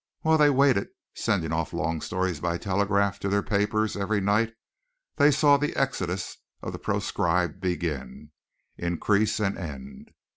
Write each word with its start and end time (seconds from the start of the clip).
While 0.21 0.39
they 0.39 0.49
waited, 0.49 0.87
sending 1.13 1.53
off 1.53 1.73
long 1.73 2.01
stories 2.01 2.39
by 2.39 2.57
telegraph 2.57 3.19
to 3.19 3.29
their 3.29 3.43
papers 3.43 3.95
every 3.95 4.19
night, 4.19 4.51
they 5.17 5.29
saw 5.29 5.57
the 5.57 5.75
exodus 5.75 6.37
of 6.63 6.73
the 6.73 6.79
proscribed 6.79 7.59
begin, 7.61 8.31
increase, 8.79 9.39
and 9.39 9.55
end. 9.59 10.09